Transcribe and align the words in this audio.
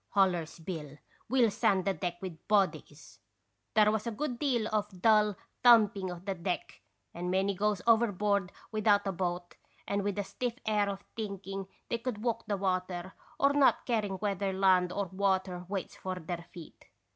hollers 0.15 0.57
Bill. 0.61 0.97
We 1.29 1.41
'11 1.41 1.51
sand 1.51 1.85
the 1.85 1.93
deck 1.93 2.17
with 2.23 2.47
bodies!''' 2.47 3.19
There 3.75 3.91
was 3.91 4.07
a 4.07 4.11
good 4.11 4.39
deal 4.39 4.67
of 4.73 4.99
dull 4.99 5.35
thumping 5.63 6.09
of 6.09 6.25
the 6.25 6.33
deck, 6.33 6.81
and 7.13 7.29
many 7.29 7.53
goes 7.53 7.83
overboard 7.85 8.51
without 8.71 9.05
a 9.05 9.11
boat 9.11 9.57
and 9.87 10.01
with 10.01 10.17
a 10.17 10.23
stiff 10.23 10.55
air 10.65 10.89
of 10.89 11.03
thinking 11.15 11.67
they 11.89 11.99
could 11.99 12.23
walk 12.23 12.47
the 12.47 12.57
water, 12.57 13.13
or 13.39 13.53
not 13.53 13.85
caring 13.85 14.15
whether 14.15 14.51
land 14.51 14.91
or 14.91 15.05
water 15.05 15.67
waits 15.69 15.95
for 15.97 16.15
their 16.15 16.47
feet. 16.51 16.85